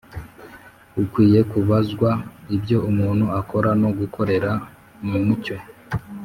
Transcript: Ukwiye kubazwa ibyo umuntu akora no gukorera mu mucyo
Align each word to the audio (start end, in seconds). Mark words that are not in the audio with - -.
Ukwiye 1.01 1.39
kubazwa 1.51 2.09
ibyo 2.55 2.77
umuntu 2.89 3.25
akora 3.39 3.69
no 3.81 3.89
gukorera 3.99 4.51
mu 5.09 5.19
mucyo 5.25 5.55